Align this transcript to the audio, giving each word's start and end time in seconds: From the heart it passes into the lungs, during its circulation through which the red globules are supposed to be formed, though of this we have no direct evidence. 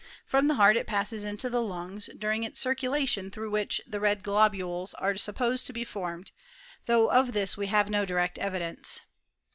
From 0.25 0.47
the 0.47 0.55
heart 0.55 0.77
it 0.77 0.87
passes 0.87 1.23
into 1.23 1.47
the 1.47 1.61
lungs, 1.61 2.09
during 2.17 2.43
its 2.43 2.59
circulation 2.59 3.29
through 3.29 3.51
which 3.51 3.79
the 3.85 3.99
red 3.99 4.23
globules 4.23 4.95
are 4.95 5.15
supposed 5.15 5.67
to 5.67 5.73
be 5.73 5.83
formed, 5.83 6.31
though 6.87 7.09
of 7.11 7.33
this 7.33 7.55
we 7.55 7.67
have 7.67 7.87
no 7.87 8.03
direct 8.03 8.39
evidence. 8.39 9.01